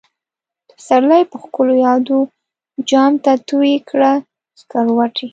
دپسرلی 0.67 1.23
په 1.31 1.37
ښکلو 1.43 1.73
يادو، 1.85 2.19
جام 2.89 3.13
ته 3.23 3.31
تويې 3.47 3.75
کړه 3.89 4.11
سکروټی 4.59 5.27